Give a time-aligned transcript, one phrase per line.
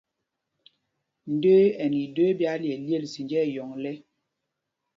[1.33, 3.95] Ndə́ə́ ɛ nɛ idə́ə́ ɓī ályelyêl zinjá ɛyɔŋ lɛ̄.